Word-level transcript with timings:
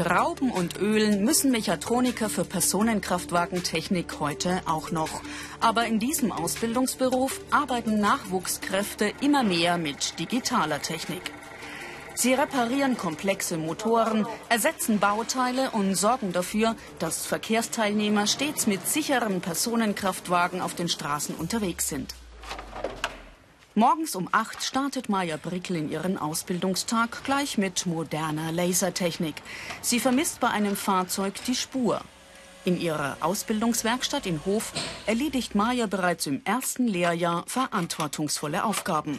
Schrauben 0.00 0.50
und 0.50 0.80
Ölen 0.80 1.24
müssen 1.24 1.50
Mechatroniker 1.50 2.30
für 2.30 2.44
Personenkraftwagentechnik 2.44 4.18
heute 4.18 4.62
auch 4.64 4.90
noch. 4.90 5.20
Aber 5.60 5.84
in 5.86 5.98
diesem 5.98 6.32
Ausbildungsberuf 6.32 7.38
arbeiten 7.50 8.00
Nachwuchskräfte 8.00 9.12
immer 9.20 9.42
mehr 9.42 9.76
mit 9.76 10.18
digitaler 10.18 10.80
Technik. 10.80 11.32
Sie 12.20 12.34
reparieren 12.34 12.98
komplexe 12.98 13.56
Motoren, 13.56 14.26
ersetzen 14.50 14.98
Bauteile 14.98 15.70
und 15.70 15.94
sorgen 15.94 16.34
dafür, 16.34 16.76
dass 16.98 17.24
Verkehrsteilnehmer 17.24 18.26
stets 18.26 18.66
mit 18.66 18.86
sicheren 18.86 19.40
Personenkraftwagen 19.40 20.60
auf 20.60 20.74
den 20.74 20.90
Straßen 20.90 21.34
unterwegs 21.34 21.88
sind. 21.88 22.14
Morgens 23.74 24.14
um 24.14 24.28
acht 24.32 24.62
startet 24.62 25.08
Maja 25.08 25.38
Brickel 25.38 25.76
in 25.76 25.90
ihren 25.90 26.18
Ausbildungstag 26.18 27.24
gleich 27.24 27.56
mit 27.56 27.86
moderner 27.86 28.52
Lasertechnik. 28.52 29.36
Sie 29.80 29.98
vermisst 29.98 30.40
bei 30.40 30.48
einem 30.48 30.76
Fahrzeug 30.76 31.42
die 31.46 31.54
Spur. 31.54 32.02
In 32.66 32.78
ihrer 32.78 33.16
Ausbildungswerkstatt 33.20 34.26
in 34.26 34.44
Hof 34.44 34.74
erledigt 35.06 35.54
Maja 35.54 35.86
bereits 35.86 36.26
im 36.26 36.42
ersten 36.44 36.86
Lehrjahr 36.86 37.44
verantwortungsvolle 37.46 38.62
Aufgaben. 38.62 39.18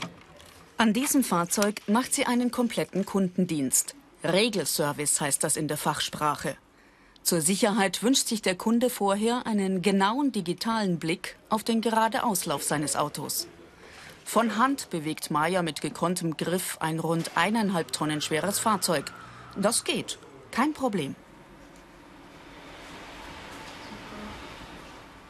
An 0.82 0.94
diesem 0.94 1.24
Fahrzeug 1.24 1.80
macht 1.86 2.12
sie 2.12 2.26
einen 2.26 2.50
kompletten 2.50 3.06
Kundendienst. 3.06 3.94
Regelservice 4.24 5.22
heißt 5.22 5.44
das 5.44 5.56
in 5.56 5.68
der 5.68 5.78
Fachsprache. 5.78 6.58
Zur 7.22 7.40
Sicherheit 7.40 8.02
wünscht 8.02 8.28
sich 8.28 8.42
der 8.42 8.56
Kunde 8.56 8.90
vorher 8.90 9.46
einen 9.46 9.84
genauen 9.84 10.32
digitalen 10.32 10.98
Blick 10.98 11.38
auf 11.50 11.64
den 11.64 11.82
Geradeauslauf 11.82 12.64
seines 12.64 12.96
Autos. 12.96 13.48
Von 14.26 14.58
Hand 14.58 14.90
bewegt 14.90 15.30
Maya 15.30 15.62
mit 15.62 15.82
gekonntem 15.82 16.36
Griff 16.36 16.80
ein 16.80 16.98
rund 16.98 17.30
eineinhalb 17.36 17.92
Tonnen 17.92 18.20
schweres 18.20 18.58
Fahrzeug. 18.58 19.14
Das 19.56 19.84
geht, 19.84 20.18
kein 20.50 20.74
Problem. 20.74 21.14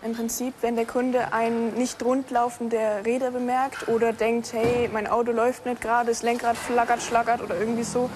Im 0.03 0.15
Prinzip, 0.15 0.55
wenn 0.61 0.75
der 0.75 0.85
Kunde 0.85 1.31
ein 1.31 1.75
nicht 1.75 2.03
rundlaufende 2.03 3.01
Räder 3.05 3.29
bemerkt 3.29 3.87
oder 3.87 4.13
denkt, 4.13 4.51
hey, 4.51 4.89
mein 4.91 5.05
Auto 5.05 5.31
läuft 5.31 5.67
nicht 5.67 5.79
gerade, 5.79 6.09
das 6.09 6.23
Lenkrad 6.23 6.57
flackert, 6.57 7.03
schlackert 7.03 7.41
oder 7.43 7.55
irgendwie 7.55 7.83
so, 7.83 8.09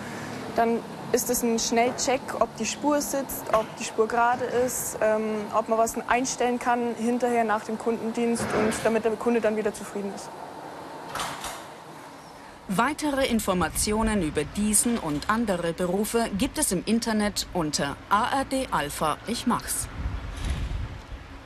dann 0.55 0.79
ist 1.11 1.29
es 1.29 1.43
ein 1.43 1.59
Schnellcheck, 1.59 2.21
ob 2.39 2.55
die 2.57 2.65
Spur 2.65 3.01
sitzt, 3.01 3.43
ob 3.53 3.65
die 3.77 3.83
Spur 3.83 4.07
gerade 4.07 4.45
ist, 4.45 4.97
ähm, 4.99 5.21
ob 5.53 5.69
man 5.69 5.77
was 5.77 5.93
einstellen 6.07 6.57
kann 6.57 6.95
hinterher 6.97 7.43
nach 7.43 7.63
dem 7.63 7.77
Kundendienst 7.77 8.45
und 8.57 8.73
damit 8.83 9.05
der 9.05 9.11
Kunde 9.11 9.39
dann 9.39 9.55
wieder 9.55 9.73
zufrieden 9.73 10.11
ist. 10.15 10.27
Weitere 12.67 13.27
Informationen 13.27 14.23
über 14.23 14.43
diesen 14.43 14.97
und 14.97 15.29
andere 15.29 15.71
Berufe 15.71 16.31
gibt 16.35 16.57
es 16.57 16.71
im 16.71 16.83
Internet 16.85 17.45
unter 17.53 17.95
ARD 18.09 18.69
Alpha 18.71 19.17
Ich 19.27 19.45
mach's. 19.45 19.87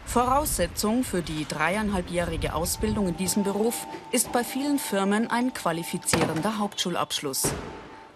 Voraussetzung 0.09 1.03
für 1.03 1.21
die 1.21 1.45
dreieinhalbjährige 1.47 2.55
Ausbildung 2.55 3.09
in 3.09 3.17
diesem 3.17 3.43
Beruf 3.43 3.85
ist 4.11 4.31
bei 4.31 4.43
vielen 4.43 4.79
Firmen 4.79 5.29
ein 5.29 5.53
qualifizierender 5.53 6.57
Hauptschulabschluss. 6.57 7.49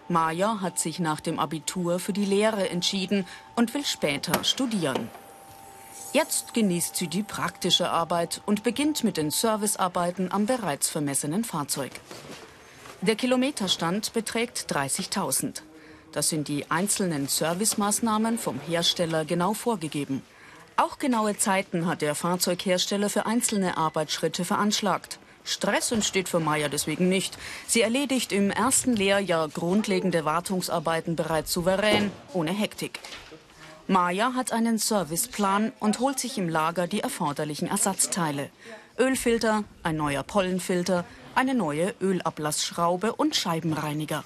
Maja 0.08 0.60
hat 0.60 0.80
sich 0.80 0.98
nach 0.98 1.20
dem 1.20 1.38
Abitur 1.38 2.00
für 2.00 2.12
die 2.12 2.24
Lehre 2.24 2.68
entschieden 2.68 3.28
und 3.54 3.74
will 3.74 3.84
später 3.84 4.42
studieren. 4.42 5.08
Jetzt 6.12 6.52
genießt 6.52 6.96
sie 6.96 7.06
die 7.06 7.22
praktische 7.22 7.88
Arbeit 7.88 8.42
und 8.44 8.64
beginnt 8.64 9.04
mit 9.04 9.16
den 9.16 9.30
Servicearbeiten 9.30 10.32
am 10.32 10.46
bereits 10.46 10.90
vermessenen 10.90 11.44
Fahrzeug. 11.44 11.92
Der 13.02 13.14
Kilometerstand 13.14 14.12
beträgt 14.12 14.66
30.000. 14.68 15.62
Das 16.10 16.28
sind 16.28 16.48
die 16.48 16.68
einzelnen 16.72 17.28
Servicemaßnahmen 17.28 18.36
vom 18.36 18.58
Hersteller 18.58 19.24
genau 19.24 19.54
vorgegeben. 19.54 20.22
Auch 20.76 20.98
genaue 20.98 21.36
Zeiten 21.36 21.86
hat 21.86 22.02
der 22.02 22.16
Fahrzeughersteller 22.16 23.08
für 23.08 23.26
einzelne 23.26 23.76
Arbeitsschritte 23.76 24.44
veranschlagt. 24.44 25.18
Stress 25.44 25.92
entsteht 25.92 26.28
für 26.28 26.40
Meier 26.40 26.68
deswegen 26.68 27.08
nicht. 27.08 27.38
Sie 27.66 27.82
erledigt 27.82 28.32
im 28.32 28.50
ersten 28.50 28.96
Lehrjahr 28.96 29.48
grundlegende 29.48 30.24
Wartungsarbeiten 30.24 31.14
bereits 31.14 31.52
souverän, 31.52 32.10
ohne 32.32 32.50
Hektik. 32.50 32.98
Maja 33.86 34.32
hat 34.34 34.50
einen 34.50 34.78
Serviceplan 34.78 35.72
und 35.78 36.00
holt 36.00 36.18
sich 36.18 36.38
im 36.38 36.48
Lager 36.48 36.86
die 36.86 37.00
erforderlichen 37.00 37.68
Ersatzteile. 37.68 38.48
Ölfilter, 38.98 39.64
ein 39.82 39.96
neuer 39.96 40.22
Pollenfilter, 40.22 41.04
eine 41.34 41.54
neue 41.54 41.94
Ölablassschraube 42.00 43.12
und 43.12 43.36
Scheibenreiniger. 43.36 44.24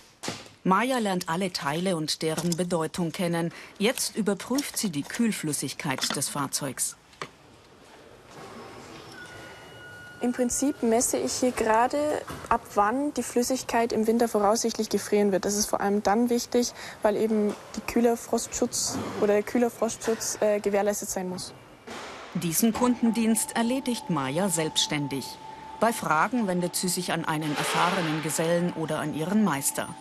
Maja 0.65 0.99
lernt 0.99 1.29
alle 1.29 1.53
Teile 1.53 1.97
und 1.97 2.23
deren 2.23 2.57
Bedeutung 2.57 3.13
kennen. 3.13 3.53
Jetzt 3.79 4.17
überprüft 4.17 4.77
sie 4.77 4.91
die 4.91 5.03
Kühlflüssigkeit 5.03 6.15
des 6.17 6.29
Fahrzeugs. 6.29 6.97
Im 10.21 10.33
Prinzip 10.33 10.83
messe 10.83 11.17
ich 11.17 11.33
hier 11.35 11.53
gerade, 11.53 11.97
ab 12.49 12.63
wann 12.75 13.15
die 13.15 13.23
Flüssigkeit 13.23 13.93
im 13.93 14.09
Winter 14.09 14.27
voraussichtlich 14.27 14.89
gefrieren 14.89 15.31
wird. 15.31 15.45
Das 15.45 15.55
ist 15.55 15.67
vor 15.67 15.81
allem 15.81 16.03
dann 16.03 16.29
wichtig, 16.29 16.73
weil 17.03 17.17
eben 17.17 17.55
die 17.77 17.81
Kühlerfrostschutz 17.93 18.99
oder 19.21 19.35
der 19.35 19.45
Kühlerfrostschutz 19.45 20.39
äh, 20.41 20.59
gewährleistet 20.59 21.09
sein 21.09 21.29
muss. 21.29 21.55
Diesen 22.35 22.73
Kundendienst 22.73 23.55
erledigt 23.55 24.11
Maja 24.11 24.49
selbstständig. 24.49 25.25
Bei 25.79 25.93
Fragen 25.93 26.49
wendet 26.49 26.75
sie 26.75 26.89
sich 26.89 27.13
an 27.13 27.25
einen 27.25 27.57
erfahrenen 27.57 28.21
Gesellen 28.25 28.73
oder 28.73 28.99
an 28.99 29.15
ihren 29.15 29.45
Meister. 29.45 29.95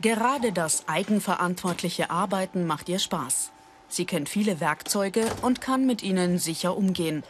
Gerade 0.00 0.52
das 0.52 0.86
eigenverantwortliche 0.86 2.08
Arbeiten 2.08 2.66
macht 2.66 2.88
ihr 2.88 3.00
Spaß. 3.00 3.50
Sie 3.88 4.04
kennt 4.04 4.28
viele 4.28 4.60
Werkzeuge 4.60 5.24
und 5.42 5.60
kann 5.60 5.86
mit 5.86 6.04
ihnen 6.04 6.38
sicher 6.38 6.76
umgehen. 6.76 7.24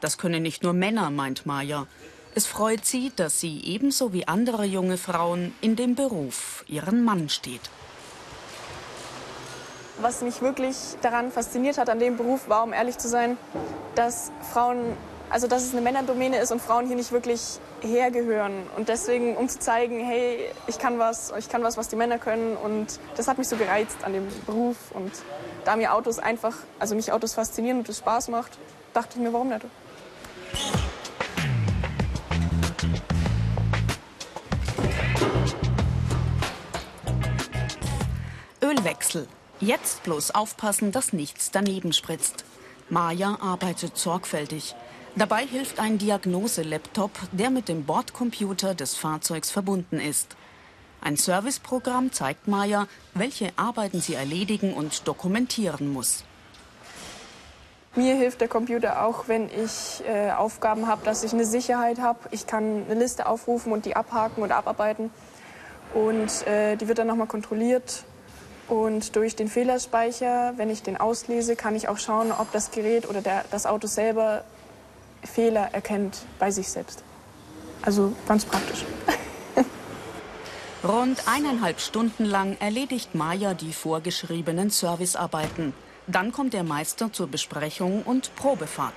Das 0.00 0.16
können 0.16 0.44
nicht 0.44 0.62
nur 0.62 0.74
Männer, 0.74 1.10
meint 1.10 1.44
Maya. 1.44 1.88
Es 2.36 2.46
freut 2.46 2.84
sie, 2.84 3.10
dass 3.16 3.40
sie 3.40 3.64
ebenso 3.64 4.12
wie 4.12 4.28
andere 4.28 4.64
junge 4.64 4.96
Frauen 4.96 5.54
in 5.60 5.74
dem 5.74 5.96
Beruf 5.96 6.64
ihren 6.68 7.02
Mann 7.02 7.28
steht. 7.30 7.62
Was 10.00 10.22
mich 10.22 10.40
wirklich 10.40 10.76
daran 11.02 11.32
fasziniert 11.32 11.78
hat 11.78 11.88
an 11.90 11.98
dem 11.98 12.16
Beruf 12.16 12.48
war, 12.48 12.62
um 12.62 12.72
ehrlich 12.72 12.98
zu 12.98 13.08
sein, 13.08 13.36
dass 13.96 14.30
Frauen 14.52 14.96
also 15.34 15.48
dass 15.48 15.64
es 15.64 15.72
eine 15.72 15.80
Männerdomäne 15.80 16.38
ist 16.38 16.52
und 16.52 16.62
Frauen 16.62 16.86
hier 16.86 16.94
nicht 16.94 17.10
wirklich 17.10 17.58
hergehören. 17.80 18.52
Und 18.76 18.88
deswegen, 18.88 19.36
um 19.36 19.48
zu 19.48 19.58
zeigen, 19.58 19.98
hey, 19.98 20.48
ich 20.68 20.78
kann 20.78 21.00
was, 21.00 21.34
ich 21.36 21.48
kann 21.48 21.64
was, 21.64 21.76
was 21.76 21.88
die 21.88 21.96
Männer 21.96 22.18
können. 22.18 22.56
Und 22.56 23.00
das 23.16 23.26
hat 23.26 23.36
mich 23.36 23.48
so 23.48 23.56
gereizt 23.56 23.96
an 24.04 24.12
dem 24.12 24.28
Beruf. 24.46 24.76
Und 24.92 25.10
da 25.64 25.74
mir 25.74 25.92
Autos 25.92 26.20
einfach, 26.20 26.54
also 26.78 26.94
mich 26.94 27.10
Autos 27.10 27.34
faszinieren 27.34 27.78
und 27.78 27.88
es 27.88 27.98
Spaß 27.98 28.28
macht, 28.28 28.56
dachte 28.92 29.16
ich 29.16 29.22
mir, 29.22 29.32
warum 29.32 29.48
nicht? 29.48 29.66
Ölwechsel. 38.62 39.26
Jetzt 39.58 40.04
bloß 40.04 40.30
aufpassen, 40.30 40.92
dass 40.92 41.12
nichts 41.12 41.50
daneben 41.50 41.92
spritzt. 41.92 42.44
Maja 42.88 43.36
arbeitet 43.40 43.96
sorgfältig. 43.96 44.76
Dabei 45.16 45.46
hilft 45.46 45.78
ein 45.78 45.96
Diagnose-Laptop, 45.96 47.12
der 47.30 47.50
mit 47.50 47.68
dem 47.68 47.84
Bordcomputer 47.84 48.74
des 48.74 48.96
Fahrzeugs 48.96 49.48
verbunden 49.48 50.00
ist. 50.00 50.34
Ein 51.00 51.16
Serviceprogramm 51.16 52.10
zeigt 52.10 52.48
Maya, 52.48 52.88
welche 53.14 53.52
Arbeiten 53.54 54.00
sie 54.00 54.14
erledigen 54.14 54.74
und 54.74 55.06
dokumentieren 55.06 55.92
muss. 55.92 56.24
Mir 57.94 58.16
hilft 58.16 58.40
der 58.40 58.48
Computer 58.48 59.04
auch, 59.04 59.28
wenn 59.28 59.48
ich 59.50 60.02
äh, 60.04 60.32
Aufgaben 60.32 60.88
habe, 60.88 61.04
dass 61.04 61.22
ich 61.22 61.32
eine 61.32 61.44
Sicherheit 61.44 62.00
habe. 62.00 62.18
Ich 62.32 62.48
kann 62.48 62.84
eine 62.90 62.98
Liste 62.98 63.26
aufrufen 63.26 63.72
und 63.72 63.86
die 63.86 63.94
abhaken 63.94 64.42
oder 64.42 64.56
abarbeiten. 64.56 65.10
Und 65.94 66.44
äh, 66.48 66.74
die 66.74 66.88
wird 66.88 66.98
dann 66.98 67.06
nochmal 67.06 67.28
kontrolliert. 67.28 68.02
Und 68.66 69.14
durch 69.14 69.36
den 69.36 69.46
Fehlerspeicher, 69.46 70.54
wenn 70.56 70.70
ich 70.70 70.82
den 70.82 70.96
auslese, 70.96 71.54
kann 71.54 71.76
ich 71.76 71.86
auch 71.86 71.98
schauen, 71.98 72.32
ob 72.32 72.50
das 72.50 72.72
Gerät 72.72 73.08
oder 73.08 73.20
der, 73.20 73.44
das 73.52 73.64
Auto 73.64 73.86
selber 73.86 74.42
Fehler 75.24 75.70
erkennt 75.72 76.18
bei 76.38 76.50
sich 76.50 76.68
selbst. 76.68 77.02
Also 77.82 78.12
ganz 78.26 78.44
praktisch. 78.44 78.84
Rund 80.84 81.26
eineinhalb 81.26 81.80
Stunden 81.80 82.24
lang 82.24 82.56
erledigt 82.60 83.14
Maya 83.14 83.54
die 83.54 83.72
vorgeschriebenen 83.72 84.70
Servicearbeiten. 84.70 85.74
Dann 86.06 86.32
kommt 86.32 86.52
der 86.52 86.64
Meister 86.64 87.12
zur 87.12 87.28
Besprechung 87.28 88.02
und 88.02 88.34
Probefahrt. 88.36 88.94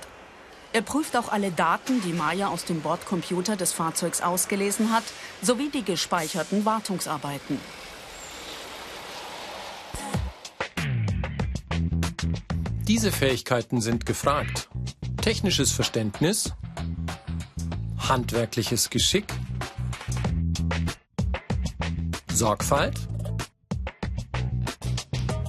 Er 0.74 0.82
prüft 0.82 1.16
auch 1.16 1.32
alle 1.32 1.50
Daten, 1.50 2.02
die 2.02 2.12
Maya 2.12 2.48
aus 2.48 2.64
dem 2.66 2.82
Bordcomputer 2.82 3.56
des 3.56 3.72
Fahrzeugs 3.72 4.20
ausgelesen 4.20 4.92
hat, 4.92 5.04
sowie 5.40 5.70
die 5.70 5.82
gespeicherten 5.82 6.66
Wartungsarbeiten. 6.66 7.58
Diese 12.86 13.12
Fähigkeiten 13.12 13.80
sind 13.80 14.06
gefragt. 14.06 14.68
Technisches 15.28 15.72
Verständnis, 15.72 16.54
handwerkliches 17.98 18.88
Geschick, 18.88 19.26
Sorgfalt, 22.32 22.96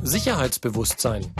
Sicherheitsbewusstsein. 0.01 1.33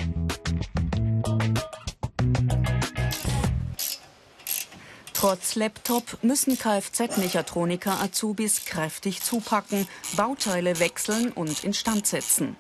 Trotz 5.14 5.56
Laptop 5.56 6.24
müssen 6.24 6.58
Kfz-Mechatroniker 6.58 8.02
Azubis 8.02 8.64
kräftig 8.64 9.22
zupacken, 9.22 9.86
Bauteile 10.16 10.80
wechseln 10.80 11.34
und 11.34 11.66
instand 11.66 12.08
setzen. 12.08 12.56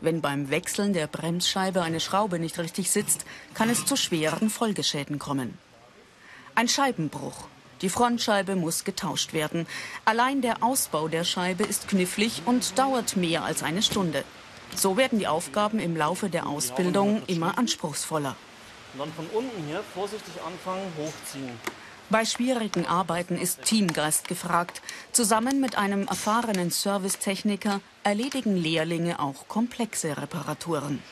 Wenn 0.00 0.20
beim 0.20 0.50
Wechseln 0.50 0.92
der 0.92 1.08
Bremsscheibe 1.08 1.82
eine 1.82 1.98
Schraube 2.00 2.38
nicht 2.38 2.58
richtig 2.58 2.90
sitzt, 2.90 3.24
kann 3.54 3.68
es 3.68 3.84
zu 3.84 3.96
schweren 3.96 4.48
Folgeschäden 4.48 5.18
kommen. 5.18 5.58
Ein 6.54 6.68
Scheibenbruch. 6.68 7.48
Die 7.82 7.88
Frontscheibe 7.88 8.56
muss 8.56 8.84
getauscht 8.84 9.32
werden. 9.32 9.66
Allein 10.04 10.40
der 10.40 10.62
Ausbau 10.62 11.08
der 11.08 11.24
Scheibe 11.24 11.64
ist 11.64 11.88
knifflig 11.88 12.42
und 12.44 12.78
dauert 12.78 13.16
mehr 13.16 13.44
als 13.44 13.62
eine 13.62 13.82
Stunde. 13.82 14.24
So 14.74 14.96
werden 14.96 15.18
die 15.18 15.28
Aufgaben 15.28 15.78
im 15.78 15.96
Laufe 15.96 16.28
der 16.28 16.46
Ausbildung 16.46 17.22
immer 17.26 17.58
anspruchsvoller. 17.58 18.36
Und 18.92 19.00
dann 19.00 19.12
von 19.12 19.26
unten 19.28 19.64
hier 19.66 19.82
vorsichtig 19.94 20.34
anfangen, 20.44 20.92
hochziehen. 20.96 21.50
Bei 22.10 22.24
schwierigen 22.24 22.86
Arbeiten 22.86 23.36
ist 23.36 23.64
Teamgeist 23.64 24.28
gefragt. 24.28 24.80
Zusammen 25.12 25.60
mit 25.60 25.76
einem 25.76 26.06
erfahrenen 26.06 26.70
Servicetechniker 26.70 27.82
erledigen 28.02 28.56
Lehrlinge 28.56 29.20
auch 29.20 29.46
komplexe 29.46 30.16
Reparaturen. 30.16 31.02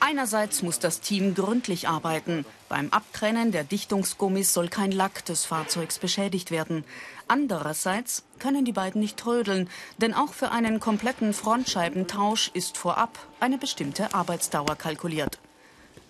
Einerseits 0.00 0.62
muss 0.62 0.80
das 0.80 1.00
Team 1.00 1.36
gründlich 1.36 1.88
arbeiten. 1.88 2.44
Beim 2.68 2.90
Abtrennen 2.90 3.52
der 3.52 3.62
Dichtungsgummis 3.62 4.52
soll 4.52 4.68
kein 4.68 4.90
Lack 4.90 5.24
des 5.24 5.44
Fahrzeugs 5.44 6.00
beschädigt 6.00 6.50
werden. 6.50 6.84
Andererseits 7.28 8.24
können 8.40 8.64
die 8.64 8.72
beiden 8.72 9.00
nicht 9.00 9.16
trödeln, 9.16 9.70
denn 9.98 10.14
auch 10.14 10.32
für 10.32 10.50
einen 10.50 10.80
kompletten 10.80 11.32
Frontscheibentausch 11.32 12.50
ist 12.54 12.76
vorab 12.76 13.18
eine 13.38 13.56
bestimmte 13.56 14.14
Arbeitsdauer 14.14 14.74
kalkuliert. 14.74 15.38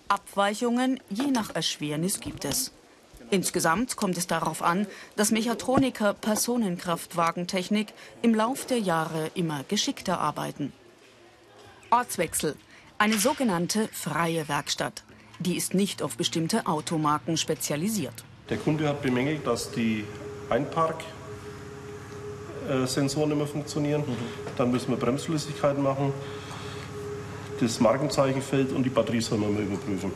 Abweichungen 0.07 0.99
je 1.09 1.27
nach 1.27 1.53
Erschwernis 1.53 2.19
gibt 2.19 2.43
es. 2.43 2.71
Insgesamt 3.29 3.97
kommt 3.97 4.17
es 4.17 4.27
darauf 4.27 4.63
an, 4.63 4.87
dass 5.17 5.31
Mechatroniker 5.31 6.13
Personenkraftwagentechnik 6.13 7.87
im 8.21 8.33
Lauf 8.33 8.65
der 8.65 8.79
Jahre 8.79 9.29
immer 9.33 9.65
geschickter 9.67 10.21
arbeiten. 10.21 10.71
Ortswechsel. 11.89 12.55
Eine 12.97 13.17
sogenannte 13.17 13.89
freie 13.91 14.47
Werkstatt. 14.47 15.03
Die 15.39 15.57
ist 15.57 15.73
nicht 15.73 16.01
auf 16.01 16.15
bestimmte 16.17 16.67
Automarken 16.67 17.35
spezialisiert. 17.37 18.23
Der 18.49 18.57
Kunde 18.57 18.87
hat 18.87 19.01
bemängelt, 19.01 19.45
dass 19.45 19.71
die 19.71 20.05
Einpark-Sensoren 20.49 23.29
nicht 23.29 23.37
mehr 23.37 23.47
funktionieren. 23.47 24.01
Mhm. 24.01 24.15
Dann 24.57 24.71
müssen 24.71 24.89
wir 24.89 24.97
Bremsflüssigkeiten 24.97 25.83
machen. 25.83 26.13
Das 27.59 27.79
Markenzeichen 27.79 28.41
fällt 28.41 28.71
und 28.71 28.81
die 28.83 28.89
Batterie 28.89 29.21
soll 29.21 29.37
man 29.37 29.53
mal 29.53 29.61
überprüfen. 29.63 30.11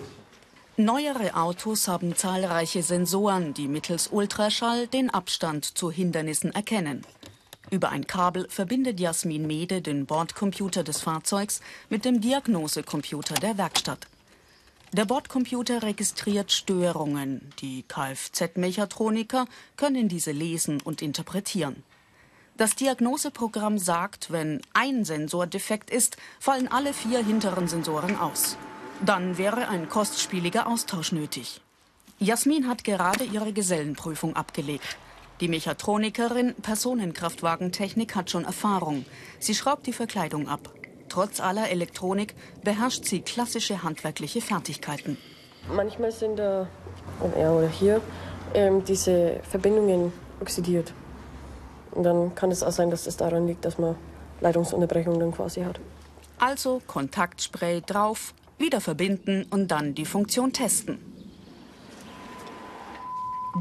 Neuere 0.84 1.36
Autos 1.36 1.88
haben 1.88 2.16
zahlreiche 2.16 2.82
Sensoren, 2.82 3.54
die 3.54 3.68
mittels 3.68 4.08
Ultraschall 4.08 4.88
den 4.88 5.12
Abstand 5.12 5.64
zu 5.64 5.92
Hindernissen 5.92 6.56
erkennen. 6.56 7.06
Über 7.70 7.90
ein 7.90 8.08
Kabel 8.08 8.50
verbindet 8.50 9.00
Jasmin 9.00 9.46
Mede 9.46 9.84
den 9.84 10.08
Bordcomputer 10.08 10.84
des 10.84 11.00
Fahrzeugs 11.00 11.62
mit 11.90 12.04
dem 12.04 12.20
Diagnosecomputer 12.20 13.36
der 13.36 13.60
Werkstatt. 13.60 14.08
Der 14.92 15.06
Bordcomputer 15.06 15.84
registriert 15.84 16.52
Störungen. 16.52 17.52
Die 17.60 17.84
Kfz-Mechatroniker 17.84 19.46
können 19.78 20.10
diese 20.10 20.32
lesen 20.32 20.82
und 20.82 21.04
interpretieren. 21.04 21.84
Das 22.58 22.76
Diagnoseprogramm 22.76 23.78
sagt, 23.78 24.32
wenn 24.32 24.62
ein 24.74 25.06
Sensor 25.06 25.46
defekt 25.46 25.92
ist, 25.92 26.18
fallen 26.40 26.68
alle 26.68 26.92
vier 26.92 27.24
hinteren 27.24 27.68
Sensoren 27.68 28.18
aus. 28.18 28.58
Dann 29.04 29.38
wäre 29.38 29.68
ein 29.68 29.90
kostspieliger 29.90 30.68
Austausch 30.68 31.12
nötig. 31.12 31.62
Jasmin 32.20 32.68
hat 32.68 32.84
gerade 32.84 33.24
ihre 33.24 33.52
Gesellenprüfung 33.52 34.36
abgelegt. 34.36 34.98
Die 35.40 35.48
Mechatronikerin 35.48 36.54
Personenkraftwagentechnik 36.62 38.16
hat 38.16 38.30
schon 38.30 38.46
Erfahrung. 38.46 39.06
Sie 39.40 39.56
schraubt 39.56 39.88
die 39.88 39.94
Verkleidung 39.94 40.48
ab. 40.48 40.72
Trotz 41.10 41.40
aller 41.40 41.70
Elektronik 41.70 42.36
beherrscht 42.64 43.06
sie 43.06 43.22
klassische 43.22 43.82
handwerkliche 43.82 44.40
Fertigkeiten. 44.40 45.18
Manchmal 45.76 46.12
sind 46.12 46.38
da, 46.38 46.68
oder 47.22 47.68
hier, 47.68 48.02
ähm, 48.54 48.86
diese 48.86 49.40
Verbindungen 49.50 50.14
oxidiert. 50.40 50.94
Und 51.90 52.04
dann 52.04 52.36
kann 52.36 52.52
es 52.52 52.62
auch 52.62 52.72
sein, 52.72 52.92
dass 52.92 53.08
es 53.08 53.18
daran 53.18 53.48
liegt, 53.48 53.66
dass 53.66 53.80
man 53.80 53.96
Leitungsunterbrechungen 54.42 55.20
dann 55.20 55.32
quasi 55.32 55.62
hat. 55.64 55.80
Also 56.38 56.82
Kontaktspray 56.88 57.82
drauf, 57.82 58.34
wieder 58.62 58.82
verbinden 58.82 59.46
und 59.50 59.70
dann 59.70 59.96
die 59.96 60.06
Funktion 60.06 60.54
testen. 60.54 61.00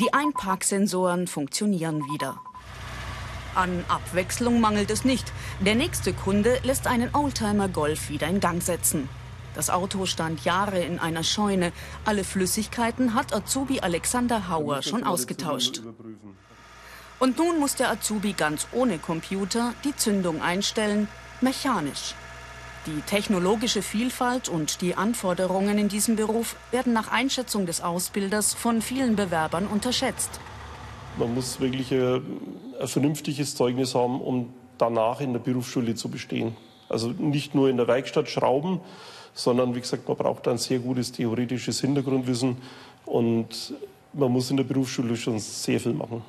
Die 0.01 0.13
Einparksensoren 0.13 1.27
funktionieren 1.27 2.01
wieder. 2.13 2.41
An 3.55 3.85
Abwechslung 3.89 4.61
mangelt 4.61 4.91
es 4.91 5.05
nicht. 5.05 5.33
Der 5.61 5.75
nächste 5.75 6.13
Kunde 6.13 6.61
lässt 6.63 6.87
einen 6.87 7.15
Oldtimer 7.15 7.69
Golf 7.69 8.09
wieder 8.09 8.29
in 8.29 8.39
Gang 8.39 8.63
setzen. 8.63 9.09
Das 9.55 9.69
Auto 9.69 10.07
stand 10.07 10.45
Jahre 10.45 10.79
in 10.79 11.01
einer 11.01 11.25
Scheune. 11.25 11.73
Alle 12.05 12.23
Flüssigkeiten 12.23 13.15
hat 13.15 13.35
Azubi 13.35 13.81
Alexander 13.81 14.49
Hauer 14.49 14.83
schon 14.83 15.03
ausgetauscht. 15.03 15.83
Und 17.19 17.37
nun 17.37 17.59
muss 17.59 17.75
der 17.75 17.91
Azubi 17.91 18.33
ganz 18.33 18.69
ohne 18.73 18.99
Computer 18.99 19.75
die 19.85 19.97
Zündung 19.97 20.41
einstellen, 20.41 21.09
mechanisch. 21.41 22.15
Die 22.87 23.03
technologische 23.03 23.83
Vielfalt 23.83 24.49
und 24.49 24.81
die 24.81 24.95
Anforderungen 24.95 25.77
in 25.77 25.89
diesem 25.89 26.17
Beruf 26.17 26.57
werden 26.71 26.95
nach 26.95 27.13
Einschätzung 27.13 27.67
des 27.67 27.83
Ausbilders 27.83 28.55
von 28.55 28.81
vielen 28.81 29.17
Bewerbern 29.17 29.67
unterschätzt. 29.67 30.41
Man 31.19 31.35
muss 31.35 31.61
wirklich 31.61 31.93
ein, 31.93 32.23
ein 32.81 32.89
vernünftiges 32.89 33.55
Zeugnis 33.55 33.95
haben, 33.95 34.23
um 34.23 34.55
danach 34.79 35.21
in 35.21 35.35
der 35.35 35.41
Berufsschule 35.41 35.95
zu 35.95 36.09
bestehen. 36.09 36.57
Also 36.89 37.09
nicht 37.09 37.55
nur 37.55 37.69
in 37.69 37.77
der 37.77 37.87
Werkstatt 37.87 38.31
schrauben, 38.31 38.81
sondern 39.35 39.75
wie 39.75 39.81
gesagt, 39.81 40.09
man 40.09 40.17
braucht 40.17 40.49
ein 40.49 40.57
sehr 40.57 40.79
gutes 40.79 41.13
theoretisches 41.13 41.83
Hintergrundwissen 41.83 42.57
und 43.05 43.75
man 44.15 44.33
muss 44.33 44.51
in 44.51 44.57
der 44.57 44.65
Berufsschule 44.65 45.19
schon 45.19 45.39
sehr 45.39 45.81
viel 45.81 45.93
machen. 45.93 46.23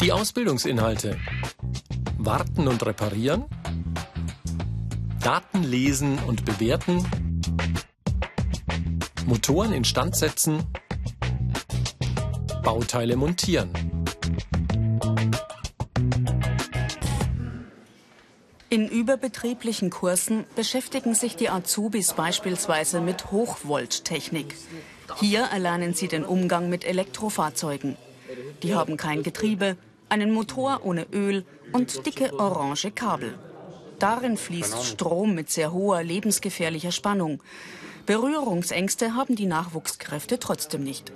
Die 0.00 0.10
Ausbildungsinhalte. 0.10 1.18
Warten 2.26 2.66
und 2.66 2.84
reparieren, 2.84 3.44
Daten 5.22 5.62
lesen 5.62 6.18
und 6.26 6.44
bewerten, 6.44 7.08
Motoren 9.26 9.72
instand 9.72 10.16
setzen, 10.16 10.64
Bauteile 12.64 13.14
montieren. 13.14 13.70
In 18.70 18.88
überbetrieblichen 18.88 19.90
Kursen 19.90 20.46
beschäftigen 20.56 21.14
sich 21.14 21.36
die 21.36 21.48
Azubis 21.48 22.14
beispielsweise 22.14 23.00
mit 23.00 23.30
Hochvolttechnik. 23.30 24.56
Hier 25.20 25.42
erlernen 25.42 25.94
sie 25.94 26.08
den 26.08 26.24
Umgang 26.24 26.70
mit 26.70 26.84
Elektrofahrzeugen. 26.84 27.96
Die 28.64 28.74
haben 28.74 28.96
kein 28.96 29.22
Getriebe, 29.22 29.76
einen 30.08 30.32
Motor 30.32 30.80
ohne 30.82 31.06
Öl 31.12 31.44
und 31.72 32.06
dicke 32.06 32.38
orange 32.38 32.90
Kabel. 32.90 33.38
Darin 33.98 34.36
fließt 34.36 34.84
Strom 34.84 35.34
mit 35.34 35.50
sehr 35.50 35.72
hoher 35.72 36.02
lebensgefährlicher 36.02 36.92
Spannung. 36.92 37.42
Berührungsängste 38.04 39.14
haben 39.14 39.36
die 39.36 39.46
Nachwuchskräfte 39.46 40.38
trotzdem 40.38 40.84
nicht. 40.84 41.12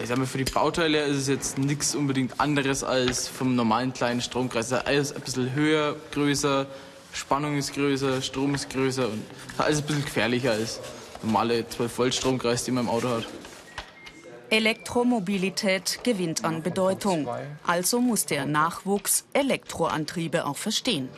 Ich 0.00 0.08
sag 0.08 0.18
mal, 0.18 0.26
für 0.26 0.38
die 0.38 0.44
Bauteile 0.44 1.02
ist 1.04 1.16
es 1.16 1.28
jetzt 1.28 1.58
nichts 1.58 1.94
unbedingt 1.94 2.40
anderes 2.40 2.84
als 2.84 3.26
vom 3.26 3.56
normalen 3.56 3.92
kleinen 3.92 4.20
Stromkreis. 4.20 4.72
Alles 4.72 5.12
ein 5.12 5.22
bisschen 5.22 5.54
höher, 5.54 5.96
größer, 6.12 6.66
Spannung 7.12 7.56
ist 7.56 7.74
größer, 7.74 8.22
Strom 8.22 8.54
ist 8.54 8.70
größer 8.70 9.08
und 9.08 9.22
alles 9.56 9.78
ein 9.78 9.86
bisschen 9.86 10.04
gefährlicher 10.04 10.52
als 10.52 10.80
normale 11.22 11.68
12 11.68 11.98
Volt 11.98 12.14
Stromkreis, 12.14 12.64
die 12.64 12.70
man 12.70 12.84
im 12.84 12.90
Auto 12.90 13.08
hat. 13.08 13.26
Elektromobilität 14.50 16.00
gewinnt 16.04 16.44
an 16.44 16.62
Bedeutung. 16.62 17.28
Also 17.66 18.00
muss 18.00 18.24
der 18.24 18.46
Nachwuchs 18.46 19.26
Elektroantriebe 19.34 20.46
auch 20.46 20.56
verstehen. 20.56 21.08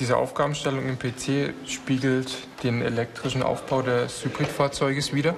Diese 0.00 0.16
Aufgabenstellung 0.16 0.88
im 0.88 0.98
PC 0.98 1.52
spiegelt 1.66 2.34
den 2.62 2.80
elektrischen 2.80 3.42
Aufbau 3.42 3.82
des 3.82 4.24
Hybridfahrzeuges 4.24 5.12
wider. 5.12 5.34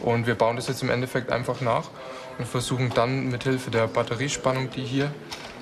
Und 0.00 0.28
wir 0.28 0.36
bauen 0.36 0.56
das 0.56 0.68
jetzt 0.68 0.82
im 0.82 0.90
Endeffekt 0.90 1.32
einfach 1.32 1.60
nach 1.60 1.90
und 2.38 2.46
versuchen 2.46 2.90
dann 2.94 3.28
mithilfe 3.28 3.70
der 3.70 3.88
Batteriespannung, 3.88 4.70
die 4.70 4.84
hier 4.84 5.12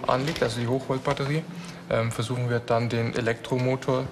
anliegt, 0.07 0.43
also 0.43 0.61
die 0.61 0.69
Hochvoltbatterie, 0.69 1.43
ähm, 1.91 2.13
versuchen 2.13 2.51
wir 2.51 2.61
dann 2.61 2.89
den 2.89 3.15
Elektromotor 3.17 4.05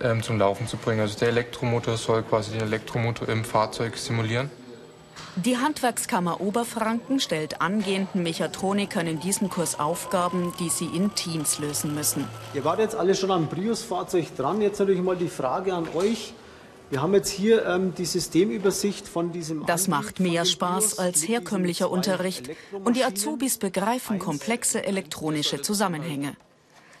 ähm, 0.00 0.22
zum 0.22 0.38
Laufen 0.38 0.68
zu 0.68 0.76
bringen. 0.76 1.00
Also 1.00 1.18
der 1.18 1.28
Elektromotor 1.28 1.96
soll 1.96 2.22
quasi 2.22 2.52
den 2.52 2.62
Elektromotor 2.62 3.28
im 3.28 3.44
Fahrzeug 3.44 3.96
simulieren. 3.96 4.48
Die 5.36 5.58
Handwerkskammer 5.58 6.40
Oberfranken 6.40 7.20
stellt 7.20 7.60
angehenden 7.60 8.22
Mechatronikern 8.22 9.06
in 9.06 9.20
diesem 9.20 9.50
Kurs 9.50 9.78
Aufgaben, 9.78 10.52
die 10.58 10.70
sie 10.70 10.86
in 10.86 11.14
Teams 11.14 11.58
lösen 11.58 11.94
müssen. 11.94 12.24
Ihr 12.54 12.64
wart 12.64 12.78
jetzt 12.78 12.94
alle 12.94 13.14
schon 13.14 13.30
am 13.30 13.48
Prius-Fahrzeug 13.48 14.34
dran. 14.36 14.60
Jetzt 14.62 14.78
natürlich 14.78 15.02
mal 15.02 15.16
die 15.16 15.28
Frage 15.28 15.74
an 15.74 15.86
euch. 15.94 16.32
Wir 16.88 17.02
haben 17.02 17.14
jetzt 17.14 17.30
hier 17.30 17.66
ähm, 17.66 17.94
die 17.96 18.04
Systemübersicht 18.04 19.08
von 19.08 19.32
diesem. 19.32 19.66
Das 19.66 19.88
macht 19.88 20.20
mehr 20.20 20.44
Spaß 20.44 21.00
als 21.00 21.26
herkömmlicher 21.26 21.90
Unterricht 21.90 22.48
und 22.72 22.96
die 22.96 23.04
Azubis 23.04 23.58
begreifen 23.58 24.18
komplexe 24.20 24.84
elektronische 24.84 25.60
Zusammenhänge. 25.62 26.36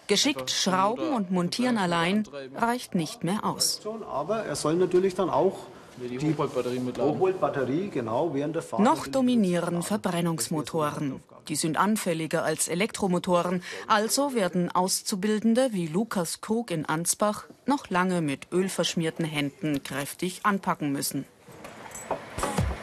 Geschickt 0.08 0.50
schrauben 0.50 1.12
und 1.14 1.30
montieren 1.30 1.78
allein 1.78 2.24
reicht 2.54 2.94
nicht 2.94 3.24
mehr 3.24 3.44
aus. 3.44 3.80
Aber 4.10 4.44
er 4.44 4.56
soll 4.56 4.74
natürlich 4.74 5.14
dann 5.14 5.30
auch 5.30 5.56
die 5.98 6.18
Hochvoltbatterie 6.18 6.78
mitladen. 6.78 7.14
Hochvoltbatterie, 7.14 7.88
genau, 7.88 8.34
während 8.34 8.54
der 8.54 8.62
Fahrt. 8.62 8.82
Noch 8.82 9.06
dominieren 9.06 9.82
Verbrennungsmotoren. 9.82 11.20
Die 11.48 11.56
sind 11.56 11.76
anfälliger 11.76 12.44
als 12.44 12.68
Elektromotoren. 12.68 13.62
Also 13.86 14.34
werden 14.34 14.70
Auszubildende 14.70 15.68
wie 15.72 15.86
Lukas 15.86 16.40
Krug 16.40 16.70
in 16.70 16.86
Ansbach 16.86 17.44
noch 17.66 17.88
lange 17.88 18.20
mit 18.20 18.48
ölverschmierten 18.52 19.24
Händen 19.24 19.82
kräftig 19.82 20.40
anpacken 20.44 20.92
müssen. 20.92 21.24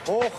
Hoch! 0.07 0.31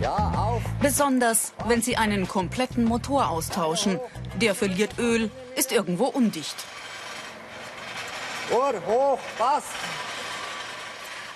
Ja, 0.00 0.32
auf! 0.36 0.62
Besonders, 0.80 1.52
wenn 1.66 1.82
sie 1.82 1.96
einen 1.96 2.26
kompletten 2.26 2.84
Motor 2.84 3.28
austauschen. 3.28 4.00
Der 4.40 4.54
verliert 4.54 4.98
Öl, 4.98 5.30
ist 5.56 5.72
irgendwo 5.72 6.06
undicht. 6.06 6.56
Ohr, 8.52 8.74
hoch, 8.86 9.18
passt! 9.36 9.68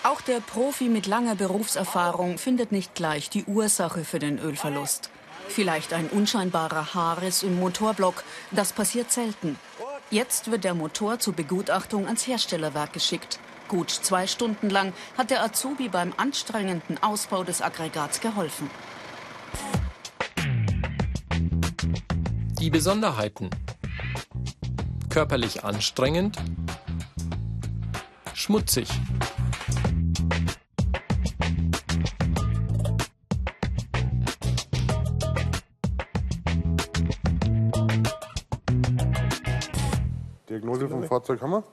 Auch 0.04 0.20
der 0.20 0.40
Profi 0.40 0.90
mit 0.90 1.06
langer 1.06 1.34
Berufserfahrung 1.34 2.37
findet 2.37 2.73
nicht 2.73 2.94
gleich 2.94 3.30
die 3.30 3.44
Ursache 3.44 4.04
für 4.04 4.18
den 4.18 4.38
Ölverlust. 4.38 5.08
Vielleicht 5.49 5.94
ein 5.94 6.08
unscheinbarer 6.08 6.92
Haarriss 6.92 7.42
im 7.42 7.58
Motorblock, 7.58 8.23
das 8.50 8.75
passiert 8.75 9.11
selten. 9.11 9.58
Jetzt 10.11 10.50
wird 10.50 10.64
der 10.64 10.75
Motor 10.75 11.20
zur 11.20 11.32
Begutachtung 11.32 12.04
ans 12.04 12.26
Herstellerwerk 12.26 12.92
geschickt. 12.92 13.38
Gut 13.68 13.88
zwei 13.88 14.26
Stunden 14.26 14.68
lang 14.68 14.92
hat 15.16 15.30
der 15.30 15.42
Azubi 15.42 15.88
beim 15.88 16.12
anstrengenden 16.18 17.02
Ausbau 17.02 17.42
des 17.42 17.62
Aggregats 17.62 18.20
geholfen. 18.20 18.68
Die 22.61 22.68
Besonderheiten. 22.68 23.49
Körperlich 25.08 25.64
anstrengend. 25.64 26.37
Schmutzig. 28.34 28.88
Fahrzeug 41.14 41.40
haben 41.42 41.52
wir. 41.52 41.64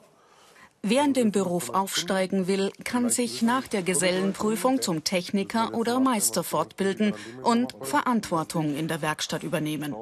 Wer 0.83 1.03
in 1.03 1.13
den 1.13 1.31
Beruf 1.31 1.69
aufsteigen 1.69 2.47
will, 2.47 2.71
kann 2.83 3.11
sich 3.11 3.43
nach 3.43 3.67
der 3.67 3.83
Gesellenprüfung 3.83 4.81
zum 4.81 5.03
Techniker 5.03 5.75
oder 5.75 5.99
Meister 5.99 6.43
fortbilden 6.43 7.13
und 7.43 7.75
Verantwortung 7.81 8.75
in 8.75 8.87
der 8.87 9.03
Werkstatt 9.03 9.43
übernehmen. 9.43 9.95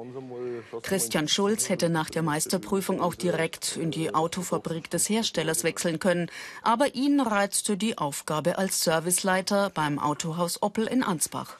Christian 0.82 1.28
Schulz 1.28 1.68
hätte 1.68 1.90
nach 1.90 2.08
der 2.08 2.22
Meisterprüfung 2.22 3.02
auch 3.02 3.14
direkt 3.14 3.76
in 3.76 3.90
die 3.90 4.14
Autofabrik 4.14 4.88
des 4.88 5.10
Herstellers 5.10 5.64
wechseln 5.64 5.98
können, 5.98 6.30
aber 6.62 6.94
ihn 6.94 7.20
reizte 7.20 7.76
die 7.76 7.98
Aufgabe 7.98 8.56
als 8.56 8.80
Serviceleiter 8.80 9.68
beim 9.68 9.98
Autohaus 9.98 10.62
Oppel 10.62 10.86
in 10.86 11.02
Ansbach. 11.02 11.58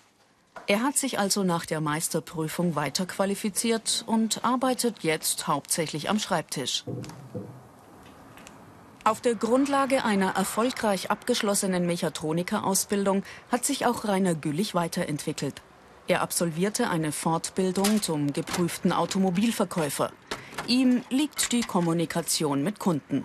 Er 0.67 0.83
hat 0.83 0.97
sich 0.97 1.19
also 1.19 1.43
nach 1.43 1.67
der 1.67 1.83
Meisterprüfung 1.83 2.75
weiterqualifiziert 2.75 4.05
und 4.07 4.45
arbeitet 4.45 5.03
jetzt 5.03 5.47
hauptsächlich 5.47 6.09
am 6.09 6.19
Schreibtisch. 6.19 6.85
Auf 9.03 9.23
der 9.23 9.35
Grundlage 9.35 10.05
einer 10.05 10.37
erfolgreich 10.37 11.11
abgeschlossenen 11.11 11.87
Mechatronikerausbildung 11.87 13.23
hat 13.51 13.65
sich 13.65 13.87
auch 13.87 14.05
Rainer 14.05 14.35
Güllich 14.35 14.75
weiterentwickelt. 14.75 15.63
Er 16.07 16.21
absolvierte 16.21 16.91
eine 16.91 17.11
Fortbildung 17.11 18.03
zum 18.03 18.35
geprüften 18.35 18.93
Automobilverkäufer. 18.93 20.13
Ihm 20.67 21.03
liegt 21.09 21.53
die 21.53 21.63
Kommunikation 21.63 22.63
mit 22.63 22.79
Kunden. 22.79 23.25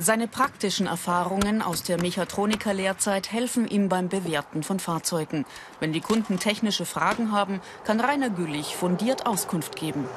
Seine 0.00 0.26
praktischen 0.26 0.88
Erfahrungen 0.88 1.62
aus 1.62 1.84
der 1.84 2.00
Mechatroniker-Lehrzeit 2.00 3.30
helfen 3.30 3.68
ihm 3.68 3.88
beim 3.88 4.08
Bewerten 4.08 4.64
von 4.64 4.80
Fahrzeugen. 4.80 5.44
Wenn 5.78 5.92
die 5.92 6.00
Kunden 6.00 6.40
technische 6.40 6.84
Fragen 6.84 7.30
haben, 7.30 7.60
kann 7.84 8.00
Rainer 8.00 8.30
Güllich 8.30 8.74
fundiert 8.74 9.26
Auskunft 9.26 9.76
geben. 9.76 10.08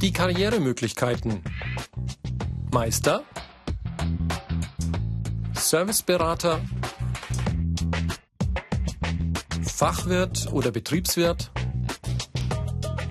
Die 0.00 0.12
Karrieremöglichkeiten. 0.12 1.42
Meister. 2.72 3.24
Serviceberater. 5.54 6.60
Fachwirt 9.64 10.52
oder 10.52 10.70
Betriebswirt. 10.70 11.50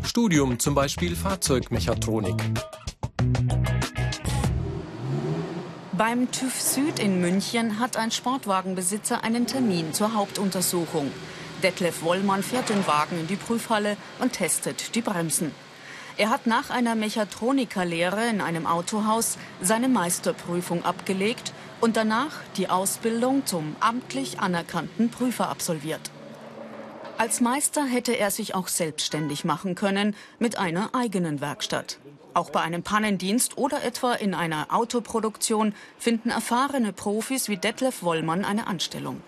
Studium, 0.04 0.60
zum 0.60 0.76
Beispiel 0.76 1.18
Fahrzeugmechatronik. 1.18 2.42
Beim 5.92 6.32
TÜV 6.32 6.62
Süd 6.62 7.00
in 7.00 7.20
München 7.20 7.80
hat 7.80 7.98
ein 7.98 8.12
Sportwagenbesitzer 8.12 9.26
einen 9.26 9.46
Termin 9.46 9.94
zur 9.94 10.14
Hauptuntersuchung. 10.14 11.12
Detlef 11.64 12.02
Wollmann 12.02 12.44
fährt 12.44 12.70
den 12.70 12.88
Wagen 12.88 13.20
in 13.20 13.28
die 13.28 13.36
Prüfhalle 13.36 13.98
und 14.20 14.32
testet 14.32 14.96
die 14.96 15.02
Bremsen. 15.02 15.52
Er 16.18 16.32
hat 16.32 16.48
nach 16.48 16.72
einer 16.72 16.96
Mechatronikerlehre 16.96 18.28
in 18.28 18.42
einem 18.42 18.66
Autohaus 18.66 19.38
seine 19.62 19.88
Meisterprüfung 19.88 20.84
abgelegt 20.84 21.54
und 21.80 21.96
danach 21.96 22.32
die 22.58 22.70
Ausbildung 22.70 23.46
zum 23.46 23.76
amtlich 23.80 24.40
anerkannten 24.40 25.12
Prüfer 25.12 25.48
absolviert. 25.50 26.10
Als 27.20 27.40
Meister 27.40 27.86
hätte 27.86 28.14
er 28.14 28.32
sich 28.32 28.56
auch 28.56 28.68
selbstständig 28.68 29.46
machen 29.46 29.76
können 29.76 30.16
mit 30.40 30.58
einer 30.58 30.96
eigenen 30.96 31.40
Werkstatt. 31.40 32.00
Auch 32.34 32.50
bei 32.50 32.62
einem 32.62 32.84
Pannendienst 32.84 33.58
oder 33.58 33.84
etwa 33.84 34.14
in 34.14 34.34
einer 34.34 34.68
Autoproduktion 34.70 35.74
finden 36.00 36.30
erfahrene 36.30 36.94
Profis 36.94 37.48
wie 37.48 37.58
Detlef 37.58 38.02
Wollmann 38.02 38.44
eine 38.44 38.68
Anstellung. 38.68 39.22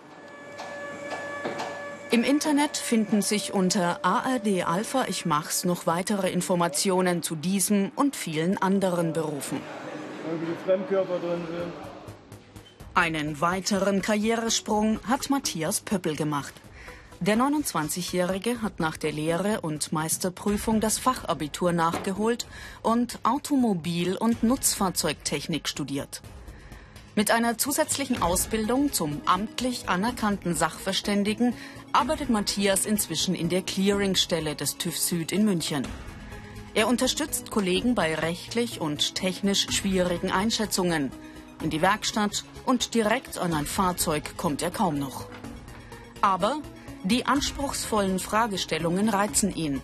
Im 2.12 2.24
Internet 2.24 2.76
finden 2.76 3.22
sich 3.22 3.54
unter 3.54 4.04
ARD 4.04 4.64
Alpha 4.66 5.06
Ich 5.10 5.28
Mach's 5.28 5.64
noch 5.64 5.86
weitere 5.86 6.32
Informationen 6.32 7.22
zu 7.22 7.36
diesem 7.36 7.92
und 7.96 8.16
vielen 8.16 8.60
anderen 8.60 9.14
Berufen. 9.14 9.62
Einen 12.96 13.42
weiteren 13.42 14.02
Karrieresprung 14.02 15.00
hat 15.08 15.30
Matthias 15.30 15.82
Pöppel 15.82 16.16
gemacht. 16.16 16.54
Der 17.20 17.38
29-Jährige 17.38 18.64
hat 18.64 18.80
nach 18.80 18.98
der 18.98 19.12
Lehre 19.12 19.62
und 19.62 19.92
Meisterprüfung 19.92 20.80
das 20.80 20.98
Fachabitur 20.98 21.74
nachgeholt 21.74 22.48
und 22.82 23.20
Automobil- 23.22 24.18
und 24.18 24.42
Nutzfahrzeugtechnik 24.42 25.68
studiert. 25.68 26.24
Mit 27.16 27.32
einer 27.32 27.58
zusätzlichen 27.58 28.22
Ausbildung 28.22 28.94
zum 28.94 29.22
amtlich 29.26 29.90
anerkannten 29.90 30.56
Sachverständigen 30.56 31.54
arbeitet 31.92 32.30
Matthias 32.30 32.86
inzwischen 32.86 33.36
in 33.36 33.50
der 33.50 33.62
Clearingstelle 33.62 34.56
des 34.56 34.78
TÜV 34.78 34.98
Süd 34.98 35.32
in 35.32 35.46
München. 35.46 35.88
Er 36.74 36.88
unterstützt 36.88 37.50
Kollegen 37.50 37.96
bei 37.96 38.16
rechtlich 38.16 38.80
und 38.80 39.16
technisch 39.16 39.68
schwierigen 39.72 40.32
Einschätzungen. 40.32 41.12
In 41.64 41.70
die 41.70 41.82
Werkstatt 41.82 42.46
und 42.66 42.94
direkt 42.94 43.38
an 43.38 43.54
ein 43.54 43.66
Fahrzeug 43.66 44.38
kommt 44.38 44.62
er 44.62 44.72
kaum 44.72 45.00
noch. 45.00 45.28
Aber 46.22 46.60
die 47.04 47.26
anspruchsvollen 47.26 48.20
Fragestellungen 48.20 49.10
reizen 49.10 49.56
ihn. 49.56 49.82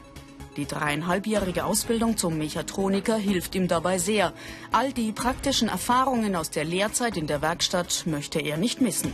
Die 0.57 0.65
dreieinhalbjährige 0.65 1.65
Ausbildung 1.65 2.15
zum 2.17 2.37
Mechatroniker 2.37 3.17
hilft 3.17 3.55
ihm 3.55 3.67
dabei 3.67 3.97
sehr. 3.97 4.31
All 4.71 4.93
die 4.93 5.11
praktischen 5.11 5.67
Erfahrungen 5.67 6.35
aus 6.35 6.49
der 6.49 6.63
Lehrzeit 6.63 7.17
in 7.17 7.27
der 7.27 7.41
Werkstatt 7.41 8.03
möchte 8.05 8.39
er 8.39 8.57
nicht 8.57 8.79
missen. 8.79 9.11